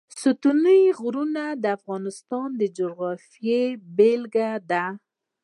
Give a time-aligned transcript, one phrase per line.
[0.21, 3.61] ستوني غرونه د افغانستان د جغرافیې
[3.97, 4.85] بېلګه ده.